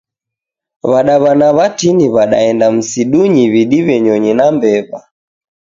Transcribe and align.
Wadawana 0.83 1.51
watini 1.51 2.09
wadaenda 2.09 2.71
msidunyi 2.71 3.49
widiwe 3.49 4.01
nyonyi 4.01 4.33
na 4.33 4.51
mbewa 4.51 5.03